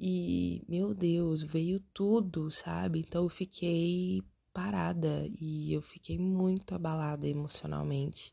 E, 0.00 0.62
meu 0.68 0.94
Deus, 0.94 1.42
veio 1.42 1.80
tudo, 1.92 2.50
sabe? 2.50 3.00
Então 3.00 3.24
eu 3.24 3.28
fiquei 3.28 4.22
parada 4.52 5.28
e 5.40 5.72
eu 5.72 5.82
fiquei 5.82 6.18
muito 6.18 6.74
abalada 6.74 7.28
emocionalmente 7.28 8.32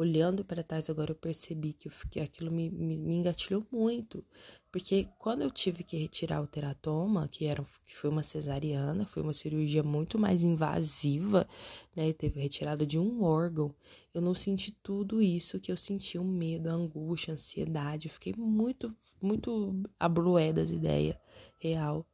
olhando 0.00 0.44
para 0.44 0.62
trás 0.62 0.88
agora 0.88 1.10
eu 1.12 1.14
percebi 1.14 1.72
que, 1.72 1.88
eu 1.88 1.92
fiquei, 1.92 2.22
aquilo 2.22 2.50
me, 2.50 2.70
me, 2.70 2.96
me, 2.96 3.14
engatilhou 3.14 3.66
muito. 3.70 4.24
Porque 4.72 5.08
quando 5.18 5.42
eu 5.42 5.50
tive 5.50 5.84
que 5.84 5.96
retirar 5.96 6.42
o 6.42 6.46
teratoma, 6.46 7.28
que, 7.28 7.44
era, 7.44 7.64
que 7.84 7.94
foi 7.94 8.08
uma 8.08 8.22
cesariana, 8.22 9.06
foi 9.06 9.22
uma 9.22 9.34
cirurgia 9.34 9.82
muito 9.82 10.18
mais 10.18 10.42
invasiva, 10.42 11.46
né? 11.94 12.12
Teve 12.12 12.40
retirada 12.40 12.86
de 12.86 12.98
um 12.98 13.22
órgão. 13.22 13.74
Eu 14.14 14.20
não 14.20 14.34
senti 14.34 14.72
tudo 14.72 15.20
isso 15.20 15.60
que 15.60 15.70
eu 15.70 15.76
senti, 15.76 16.18
o 16.18 16.24
medo, 16.24 16.68
a 16.68 16.72
angústia, 16.72 17.32
a 17.32 17.34
ansiedade. 17.34 18.08
Eu 18.08 18.12
fiquei 18.12 18.32
muito, 18.36 18.88
muito 19.20 19.82
abrué 19.98 20.52
das 20.52 20.70
ideias 20.70 21.16
real. 21.58 22.06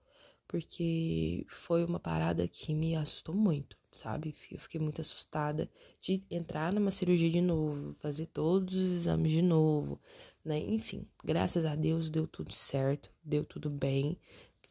Porque 0.48 1.44
foi 1.48 1.84
uma 1.84 1.98
parada 1.98 2.46
que 2.46 2.72
me 2.74 2.94
assustou 2.96 3.34
muito 3.34 3.76
sabe? 3.96 4.34
Eu 4.50 4.58
fiquei 4.58 4.80
muito 4.80 5.00
assustada 5.00 5.70
de 6.00 6.22
entrar 6.30 6.72
numa 6.72 6.90
cirurgia 6.90 7.30
de 7.30 7.40
novo, 7.40 7.94
fazer 7.98 8.26
todos 8.26 8.74
os 8.74 8.92
exames 8.92 9.32
de 9.32 9.42
novo, 9.42 10.00
né? 10.44 10.58
Enfim, 10.58 11.06
graças 11.24 11.64
a 11.64 11.74
Deus 11.74 12.10
deu 12.10 12.26
tudo 12.26 12.52
certo, 12.52 13.10
deu 13.24 13.44
tudo 13.44 13.68
bem. 13.70 14.18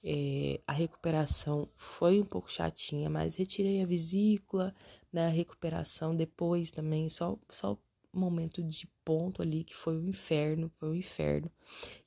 É, 0.03 0.61
a 0.67 0.71
recuperação 0.73 1.67
foi 1.75 2.19
um 2.19 2.23
pouco 2.23 2.51
chatinha, 2.51 3.09
mas 3.09 3.35
retirei 3.35 3.81
a 3.81 3.85
vesícula, 3.85 4.73
né? 5.11 5.25
A 5.25 5.29
recuperação 5.29 6.15
depois 6.15 6.71
também, 6.71 7.09
só, 7.09 7.37
só 7.49 7.77
momento 8.15 8.63
de 8.63 8.87
ponto 9.03 9.41
ali 9.41 9.63
que 9.63 9.75
foi 9.75 9.97
o 9.97 10.07
inferno, 10.07 10.71
foi 10.79 10.89
o 10.89 10.95
inferno. 10.95 11.51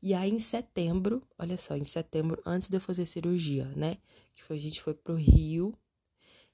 E 0.02 0.14
aí 0.14 0.30
em 0.30 0.38
setembro, 0.38 1.22
olha 1.38 1.58
só, 1.58 1.76
em 1.76 1.84
setembro, 1.84 2.40
antes 2.44 2.68
de 2.68 2.76
eu 2.76 2.80
fazer 2.80 3.06
cirurgia, 3.06 3.66
né? 3.76 3.98
Que 4.34 4.42
foi, 4.42 4.56
a 4.56 4.60
gente 4.60 4.80
foi 4.80 4.94
pro 4.94 5.14
Rio, 5.14 5.74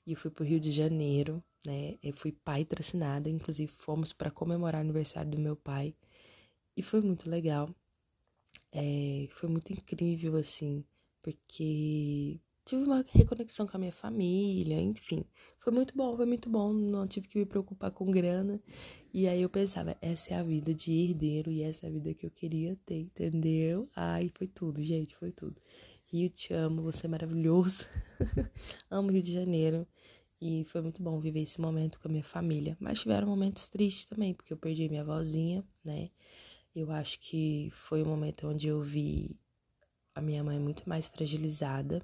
e 0.06 0.12
eu 0.12 0.16
fui 0.16 0.30
pro 0.30 0.44
Rio 0.44 0.60
de 0.60 0.70
Janeiro, 0.70 1.42
né? 1.66 1.96
Eu 2.02 2.12
fui 2.14 2.32
pai 2.32 2.64
tracinada, 2.64 3.28
inclusive 3.28 3.70
fomos 3.70 4.12
para 4.12 4.30
comemorar 4.30 4.80
o 4.80 4.84
aniversário 4.84 5.30
do 5.30 5.40
meu 5.40 5.56
pai. 5.56 5.94
E 6.76 6.82
foi 6.82 7.00
muito 7.00 7.30
legal. 7.30 7.68
É, 8.72 9.28
foi 9.30 9.48
muito 9.48 9.72
incrível, 9.72 10.36
assim, 10.36 10.84
porque 11.22 12.40
tive 12.64 12.82
uma 12.84 13.04
reconexão 13.08 13.66
com 13.66 13.76
a 13.76 13.80
minha 13.80 13.92
família, 13.92 14.80
enfim. 14.80 15.24
Foi 15.58 15.72
muito 15.72 15.94
bom, 15.96 16.16
foi 16.16 16.26
muito 16.26 16.50
bom. 16.50 16.72
Não 16.72 17.06
tive 17.06 17.28
que 17.28 17.38
me 17.38 17.46
preocupar 17.46 17.90
com 17.90 18.10
grana. 18.10 18.60
E 19.12 19.28
aí 19.28 19.40
eu 19.42 19.48
pensava, 19.48 19.96
essa 20.02 20.34
é 20.34 20.36
a 20.36 20.42
vida 20.42 20.74
de 20.74 20.92
herdeiro 20.92 21.50
e 21.50 21.62
essa 21.62 21.86
é 21.86 21.88
a 21.88 21.92
vida 21.92 22.14
que 22.14 22.26
eu 22.26 22.30
queria 22.30 22.76
ter, 22.84 23.00
entendeu? 23.00 23.88
Ai, 23.94 24.30
foi 24.34 24.46
tudo, 24.48 24.82
gente, 24.82 25.14
foi 25.16 25.30
tudo. 25.30 25.60
Rio, 26.14 26.30
te 26.30 26.54
amo, 26.54 26.80
você 26.80 27.06
é 27.06 27.08
maravilhoso. 27.08 27.86
amo 28.88 29.10
Rio 29.10 29.20
de 29.20 29.32
Janeiro. 29.32 29.84
E 30.40 30.62
foi 30.62 30.80
muito 30.80 31.02
bom 31.02 31.18
viver 31.18 31.40
esse 31.40 31.60
momento 31.60 31.98
com 31.98 32.06
a 32.06 32.10
minha 32.10 32.22
família. 32.22 32.76
Mas 32.78 33.00
tiveram 33.00 33.26
momentos 33.26 33.66
tristes 33.66 34.04
também, 34.04 34.32
porque 34.32 34.52
eu 34.52 34.56
perdi 34.56 34.88
minha 34.88 35.00
avózinha, 35.00 35.64
né? 35.84 36.10
Eu 36.72 36.92
acho 36.92 37.18
que 37.18 37.68
foi 37.72 38.00
um 38.00 38.06
momento 38.06 38.46
onde 38.46 38.68
eu 38.68 38.80
vi 38.80 39.36
a 40.14 40.20
minha 40.20 40.44
mãe 40.44 40.56
muito 40.56 40.88
mais 40.88 41.08
fragilizada 41.08 42.00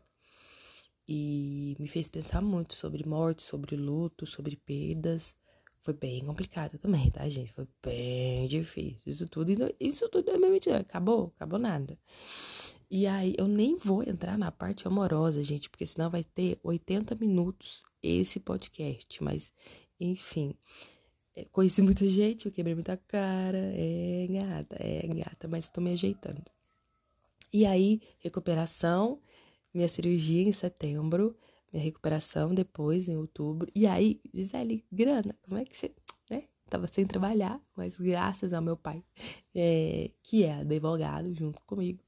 e 1.06 1.76
me 1.78 1.86
fez 1.86 2.08
pensar 2.08 2.42
muito 2.42 2.74
sobre 2.74 3.06
morte, 3.06 3.44
sobre 3.44 3.76
luto, 3.76 4.26
sobre 4.26 4.56
perdas. 4.56 5.36
Foi 5.78 5.94
bem 5.94 6.24
complicado 6.24 6.78
também, 6.78 7.08
tá, 7.12 7.28
gente? 7.28 7.52
Foi 7.52 7.68
bem 7.80 8.48
difícil. 8.48 9.02
Isso 9.06 9.28
tudo, 9.28 9.52
isso 9.78 10.08
tudo 10.08 10.22
em 10.22 10.32
2022. 10.32 10.80
Acabou? 10.80 11.32
Acabou 11.36 11.60
nada. 11.60 11.96
E 12.90 13.06
aí, 13.06 13.36
eu 13.38 13.46
nem 13.46 13.76
vou 13.76 14.02
entrar 14.02 14.36
na 14.36 14.50
parte 14.50 14.88
amorosa, 14.88 15.44
gente, 15.44 15.70
porque 15.70 15.86
senão 15.86 16.10
vai 16.10 16.24
ter 16.24 16.58
80 16.64 17.14
minutos 17.14 17.84
esse 18.02 18.40
podcast. 18.40 19.22
Mas, 19.22 19.52
enfim, 20.00 20.54
é, 21.36 21.44
conheci 21.52 21.82
muita 21.82 22.08
gente, 22.10 22.46
eu 22.46 22.52
quebrei 22.52 22.74
muita 22.74 22.96
cara. 22.96 23.58
É 23.58 24.26
gata, 24.28 24.76
é 24.80 25.06
gata, 25.06 25.46
mas 25.46 25.68
tô 25.68 25.80
me 25.80 25.92
ajeitando. 25.92 26.42
E 27.52 27.64
aí, 27.64 28.00
recuperação, 28.18 29.20
minha 29.72 29.86
cirurgia 29.86 30.42
em 30.42 30.52
setembro, 30.52 31.36
minha 31.72 31.84
recuperação 31.84 32.52
depois, 32.52 33.08
em 33.08 33.16
outubro. 33.16 33.70
E 33.72 33.86
aí, 33.86 34.20
Gisele, 34.34 34.84
grana, 34.90 35.36
como 35.42 35.58
é 35.58 35.64
que 35.64 35.76
você, 35.76 35.92
né? 36.28 36.44
Tava 36.68 36.88
sem 36.88 37.06
trabalhar, 37.06 37.60
mas 37.76 37.98
graças 37.98 38.52
ao 38.52 38.62
meu 38.62 38.76
pai, 38.76 39.04
é, 39.54 40.10
que 40.24 40.42
é 40.42 40.54
advogado 40.54 41.32
junto 41.34 41.60
comigo, 41.62 42.00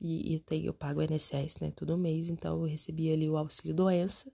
e, 0.00 0.34
e 0.34 0.40
tem, 0.40 0.64
eu 0.64 0.72
pago 0.72 1.00
o 1.00 1.02
INSS, 1.02 1.60
né, 1.60 1.70
todo 1.70 1.98
mês, 1.98 2.30
então 2.30 2.60
eu 2.60 2.66
recebi 2.66 3.12
ali 3.12 3.28
o 3.28 3.36
auxílio 3.36 3.74
doença, 3.74 4.32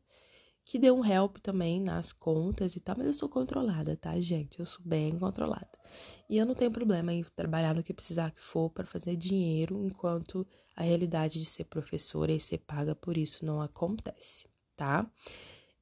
que 0.64 0.78
deu 0.78 0.96
um 0.96 1.04
help 1.04 1.37
também 1.38 1.80
nas 1.80 2.12
contas 2.12 2.75
e 2.75 2.80
tal, 2.80 2.96
mas 2.99 3.06
eu 3.06 3.14
sou 3.14 3.28
controlada, 3.28 3.96
tá, 3.96 4.18
gente? 4.18 4.58
Eu 4.58 4.66
sou 4.66 4.80
bem 4.85 5.16
controlada. 5.16 5.70
E 6.28 6.37
eu 6.37 6.44
não 6.44 6.56
tenho 6.56 6.73
problema 6.73 7.12
em 7.12 7.23
trabalhar 7.23 7.73
no 7.73 7.85
que 7.85 7.94
precisar 7.94 8.32
que 8.32 8.42
for 8.42 8.68
para 8.70 8.85
fazer 8.85 9.14
dinheiro, 9.14 9.85
enquanto 9.85 10.44
a 10.75 10.82
realidade 10.82 11.38
de 11.38 11.44
ser 11.44 11.64
professora 11.64 12.32
e 12.32 12.40
ser 12.40 12.58
paga 12.58 12.96
por 12.96 13.16
isso 13.16 13.46
não 13.46 13.62
acontece, 13.62 14.49
tá? 14.75 15.08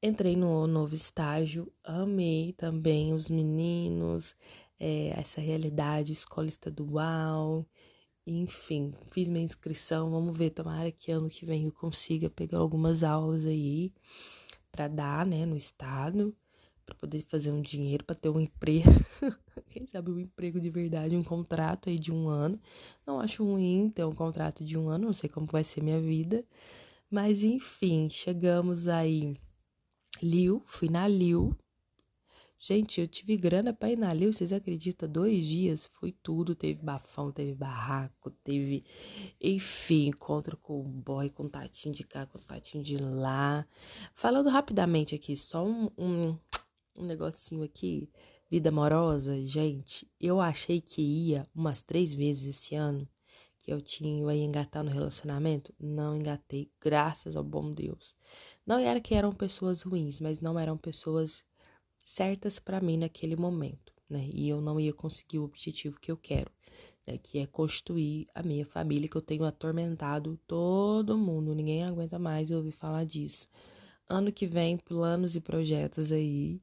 Entrei 0.03 0.35
no 0.35 0.67
novo 0.67 0.93
estágio, 0.93 1.73
amei 1.83 2.53
também 2.53 3.11
os 3.11 3.27
meninos, 3.27 4.35
é, 4.79 5.19
essa 5.19 5.41
realidade, 5.41 6.13
escola 6.13 6.47
estadual, 6.47 7.65
enfim, 8.25 8.93
fiz 9.11 9.29
minha 9.29 9.45
inscrição. 9.45 10.09
Vamos 10.09 10.37
ver, 10.37 10.49
tomara 10.49 10.91
que 10.91 11.11
ano 11.11 11.29
que 11.29 11.45
vem 11.45 11.65
eu 11.65 11.71
consiga 11.71 12.29
pegar 12.29 12.57
algumas 12.57 13.03
aulas 13.03 13.45
aí 13.45 13.93
para 14.71 14.87
dar, 14.87 15.25
né, 15.25 15.45
no 15.45 15.55
estado, 15.55 16.35
para 16.85 16.95
poder 16.95 17.23
fazer 17.27 17.51
um 17.51 17.61
dinheiro, 17.61 18.03
para 18.03 18.15
ter 18.15 18.29
um 18.29 18.39
emprego. 18.39 18.89
Quem 19.69 19.85
sabe 19.85 20.11
um 20.11 20.19
emprego 20.19 20.59
de 20.59 20.69
verdade, 20.69 21.15
um 21.15 21.23
contrato 21.23 21.89
aí 21.89 21.97
de 21.97 22.11
um 22.11 22.27
ano. 22.27 22.59
Não 23.05 23.19
acho 23.19 23.43
ruim 23.43 23.89
ter 23.93 24.05
um 24.05 24.11
contrato 24.11 24.63
de 24.63 24.77
um 24.77 24.89
ano, 24.89 25.07
não 25.07 25.13
sei 25.13 25.29
como 25.29 25.47
vai 25.47 25.63
ser 25.63 25.83
minha 25.83 25.99
vida. 25.99 26.43
Mas 27.09 27.43
enfim, 27.43 28.09
chegamos 28.09 28.87
aí. 28.87 29.35
Liu, 30.21 30.61
fui 30.65 30.89
na 30.89 31.07
Liu. 31.07 31.55
Gente, 32.67 32.99
eu 32.99 33.07
tive 33.07 33.37
grana 33.37 33.71
pra 33.71 33.91
ir 33.91 33.95
na 33.95 34.11
Liu, 34.11 34.33
vocês 34.33 34.51
acreditam? 34.51 35.07
Dois 35.07 35.45
dias, 35.45 35.85
foi 35.85 36.11
tudo. 36.11 36.55
Teve 36.55 36.81
bafão, 36.81 37.31
teve 37.31 37.53
barraco, 37.53 38.31
teve, 38.43 38.83
enfim, 39.39 40.07
encontro 40.07 40.57
com 40.57 40.79
o 40.79 40.83
boy, 40.83 41.29
com 41.29 41.47
tatinho 41.47 41.93
de 41.93 42.03
cá, 42.03 42.25
com 42.25 42.39
tatinho 42.39 42.83
de 42.83 42.97
lá. 42.97 43.67
Falando 44.15 44.49
rapidamente 44.49 45.13
aqui, 45.13 45.37
só 45.37 45.63
um, 45.63 45.91
um, 45.95 46.35
um 46.95 47.05
negocinho 47.05 47.61
aqui. 47.61 48.09
Vida 48.49 48.69
amorosa, 48.69 49.39
gente, 49.45 50.11
eu 50.19 50.41
achei 50.41 50.81
que 50.81 51.03
ia 51.03 51.47
umas 51.53 51.83
três 51.83 52.15
vezes 52.15 52.47
esse 52.47 52.73
ano 52.73 53.07
que 53.59 53.71
eu 53.71 53.79
tinha, 53.79 54.23
eu 54.23 54.31
ia 54.31 54.43
engatar 54.43 54.83
no 54.83 54.89
relacionamento. 54.89 55.71
Não 55.79 56.15
engatei, 56.15 56.71
graças 56.81 57.35
ao 57.35 57.43
bom 57.43 57.71
Deus. 57.71 58.15
Não 58.65 58.79
era 58.79 58.99
que 58.99 59.13
eram 59.13 59.31
pessoas 59.31 59.83
ruins, 59.83 60.19
mas 60.19 60.41
não 60.41 60.57
eram 60.57 60.75
pessoas 60.75 61.45
certas 62.05 62.59
para 62.59 62.79
mim 62.79 62.97
naquele 62.97 63.35
momento, 63.35 63.91
né? 64.09 64.29
E 64.31 64.47
eu 64.47 64.61
não 64.61 64.79
ia 64.79 64.93
conseguir 64.93 65.39
o 65.39 65.43
objetivo 65.43 65.99
que 65.99 66.11
eu 66.11 66.15
quero, 66.15 66.51
né? 67.05 67.17
Que 67.17 67.39
é 67.39 67.45
construir 67.45 68.27
a 68.33 68.41
minha 68.41 68.65
família, 68.65 69.09
que 69.09 69.17
eu 69.17 69.21
tenho 69.21 69.43
atormentado 69.43 70.39
todo 70.47 71.17
mundo. 71.17 71.53
Ninguém 71.53 71.83
aguenta 71.83 72.17
mais 72.17 72.51
ouvir 72.51 72.71
falar 72.71 73.03
disso. 73.03 73.49
Ano 74.07 74.31
que 74.31 74.47
vem, 74.47 74.77
planos 74.77 75.35
e 75.35 75.41
projetos 75.41 76.11
aí 76.11 76.61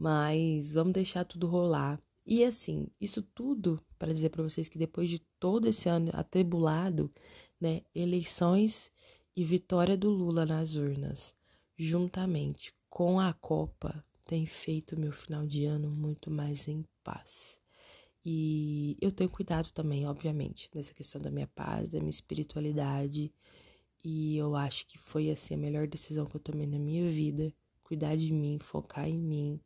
mas 0.00 0.72
vamos 0.72 0.94
deixar 0.94 1.24
tudo 1.24 1.46
rolar. 1.46 2.00
E 2.24 2.42
assim, 2.42 2.88
isso 2.98 3.20
tudo 3.20 3.78
para 3.98 4.14
dizer 4.14 4.30
para 4.30 4.42
vocês 4.42 4.66
que 4.66 4.78
depois 4.78 5.10
de 5.10 5.18
todo 5.38 5.68
esse 5.68 5.90
ano 5.90 6.10
atribulado, 6.14 7.12
né, 7.60 7.82
eleições 7.94 8.90
e 9.36 9.44
vitória 9.44 9.98
do 9.98 10.08
Lula 10.08 10.46
nas 10.46 10.74
urnas, 10.74 11.34
juntamente 11.76 12.72
com 12.88 13.20
a 13.20 13.34
Copa, 13.34 14.02
tem 14.30 14.46
feito 14.46 14.98
meu 14.98 15.10
final 15.10 15.44
de 15.44 15.64
ano 15.64 15.90
muito 15.90 16.30
mais 16.30 16.68
em 16.68 16.84
paz. 17.02 17.58
E 18.24 18.96
eu 19.00 19.10
tenho 19.10 19.28
cuidado 19.28 19.72
também, 19.72 20.06
obviamente, 20.06 20.70
nessa 20.72 20.94
questão 20.94 21.20
da 21.20 21.32
minha 21.32 21.48
paz, 21.48 21.90
da 21.90 21.98
minha 21.98 22.10
espiritualidade. 22.10 23.34
E 24.04 24.36
eu 24.36 24.54
acho 24.54 24.86
que 24.86 24.96
foi 24.96 25.32
assim 25.32 25.54
a 25.54 25.58
melhor 25.58 25.88
decisão 25.88 26.26
que 26.26 26.36
eu 26.36 26.40
tomei 26.40 26.64
na 26.64 26.78
minha 26.78 27.10
vida, 27.10 27.52
cuidar 27.82 28.14
de 28.14 28.32
mim, 28.32 28.60
focar 28.60 29.08
em 29.08 29.18
mim, 29.18 29.60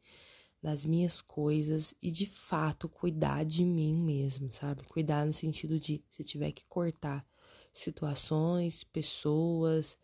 nas 0.62 0.86
minhas 0.86 1.20
coisas 1.20 1.94
e 2.00 2.10
de 2.10 2.24
fato 2.24 2.88
cuidar 2.88 3.44
de 3.44 3.66
mim 3.66 3.94
mesmo, 3.94 4.50
sabe? 4.50 4.82
Cuidar 4.84 5.26
no 5.26 5.32
sentido 5.34 5.78
de 5.78 6.02
se 6.08 6.24
tiver 6.24 6.52
que 6.52 6.64
cortar 6.64 7.22
situações, 7.70 8.82
pessoas, 8.82 9.98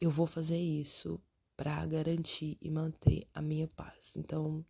eu 0.00 0.10
vou 0.10 0.24
fazer 0.24 0.56
isso 0.56 1.20
para 1.58 1.84
garantir 1.86 2.56
e 2.62 2.70
manter 2.70 3.26
a 3.34 3.42
minha 3.42 3.66
paz. 3.66 4.16
Então, 4.16 4.64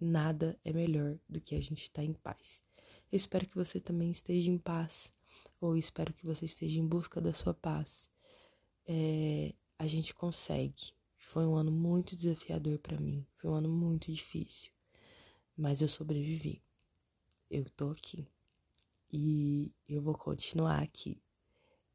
nada 0.00 0.56
é 0.64 0.72
melhor 0.72 1.18
do 1.28 1.40
que 1.40 1.56
a 1.56 1.60
gente 1.60 1.82
estar 1.82 2.02
tá 2.02 2.04
em 2.04 2.12
paz. 2.12 2.62
Eu 3.10 3.16
espero 3.16 3.48
que 3.48 3.56
você 3.56 3.80
também 3.80 4.08
esteja 4.08 4.48
em 4.48 4.58
paz, 4.58 5.12
ou 5.60 5.76
espero 5.76 6.14
que 6.14 6.24
você 6.24 6.44
esteja 6.44 6.78
em 6.78 6.86
busca 6.86 7.20
da 7.20 7.32
sua 7.32 7.52
paz. 7.52 8.08
É, 8.86 9.52
a 9.76 9.88
gente 9.88 10.14
consegue, 10.14 10.92
foi 11.16 11.44
um 11.44 11.56
ano 11.56 11.72
muito 11.72 12.14
desafiador 12.14 12.78
para 12.78 13.00
mim, 13.00 13.26
foi 13.36 13.50
um 13.50 13.54
ano 13.54 13.68
muito 13.68 14.12
difícil, 14.12 14.70
mas 15.56 15.82
eu 15.82 15.88
sobrevivi. 15.88 16.62
Eu 17.50 17.68
tô 17.70 17.90
aqui 17.90 18.24
e 19.12 19.72
eu 19.88 20.00
vou 20.00 20.14
continuar 20.14 20.80
aqui. 20.80 21.20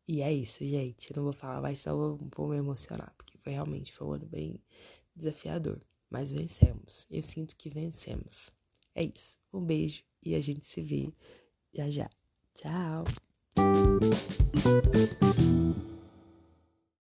E 0.05 0.21
é 0.21 0.33
isso, 0.33 0.65
gente. 0.65 1.09
Eu 1.09 1.15
não 1.15 1.23
vou 1.23 1.31
falar 1.31 1.61
mais, 1.61 1.79
só 1.79 1.95
vou, 1.95 2.17
vou 2.35 2.49
me 2.49 2.57
emocionar, 2.57 3.13
porque 3.17 3.32
foi 3.43 3.53
realmente 3.53 3.91
foi 3.91 4.07
um 4.07 4.13
ano 4.13 4.25
bem 4.25 4.59
desafiador. 5.15 5.81
Mas 6.09 6.31
vencemos. 6.31 7.05
Eu 7.09 7.21
sinto 7.21 7.55
que 7.55 7.69
vencemos. 7.69 8.51
É 8.95 9.03
isso. 9.03 9.37
Um 9.51 9.63
beijo 9.63 10.03
e 10.21 10.35
a 10.35 10.41
gente 10.41 10.65
se 10.65 10.81
vê 10.81 11.13
já 11.73 11.89
já. 11.89 12.09
Tchau. 12.53 13.03